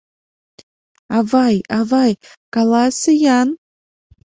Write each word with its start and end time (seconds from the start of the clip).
—Авай, 1.17 1.55
авай, 1.79 2.11
каласе-ян: 2.53 3.49